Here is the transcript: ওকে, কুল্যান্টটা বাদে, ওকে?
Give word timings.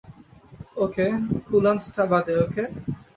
ওকে, 0.77 1.05
কুল্যান্টটা 1.47 2.03
বাদে, 2.11 2.33
ওকে? 2.43 2.63